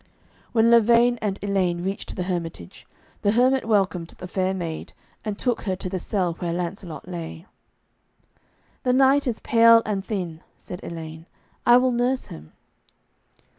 [0.51, 2.87] When Lavaine and Elaine reached the hermitage,
[3.21, 4.93] the hermit welcomed the fair maid,
[5.23, 7.45] and took her to the cell where Lancelot lay.
[8.81, 11.27] 'The knight is pale and thin,' said Elaine;
[11.67, 12.51] 'I will nurse him.'